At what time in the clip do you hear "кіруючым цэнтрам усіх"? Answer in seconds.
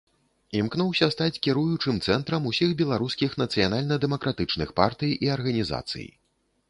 1.47-2.73